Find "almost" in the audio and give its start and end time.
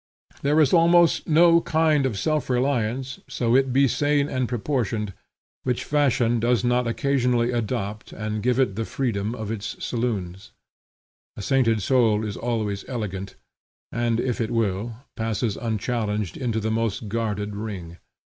0.73-1.29